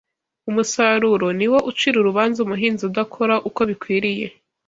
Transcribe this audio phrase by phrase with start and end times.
[0.49, 4.27] Umusaruro ni wo ucira urubanza umuhinzi udakora uko bikwiriye